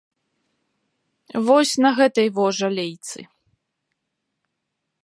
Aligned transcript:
Вось 1.49 1.75
на 1.87 1.91
гэтай 2.01 2.27
во 2.39 2.47
жалейцы. 2.61 3.19